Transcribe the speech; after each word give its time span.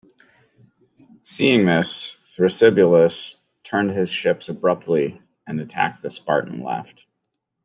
Seeing 1.21 1.67
this, 1.67 2.17
Thrasybulus 2.25 3.35
turned 3.63 3.91
his 3.91 4.11
ships 4.11 4.49
abruptly 4.49 5.21
and 5.45 5.59
attacked 5.61 6.01
the 6.01 6.09
Spartan 6.09 6.63
left. 6.63 7.05